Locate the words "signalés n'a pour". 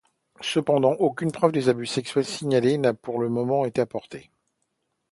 2.25-3.19